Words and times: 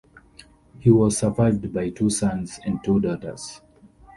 He 0.79 0.89
was 0.89 1.15
survived 1.19 1.71
by 1.71 1.91
two 1.91 2.09
sons 2.09 2.59
and 2.65 2.83
two 2.83 2.99
daughters. 2.99 3.61